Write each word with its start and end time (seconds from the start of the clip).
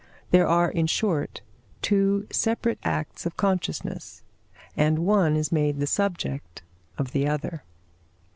There 0.31 0.47
are, 0.47 0.71
in 0.71 0.87
short, 0.87 1.43
two 1.83 2.25
separate 2.31 2.79
acts 2.83 3.27
of 3.27 3.37
consciousness, 3.37 4.23
and 4.75 5.05
one 5.05 5.35
is 5.35 5.51
made 5.51 5.79
the 5.79 5.85
subject 5.85 6.63
of 6.97 7.11
the 7.11 7.27
other. 7.27 7.63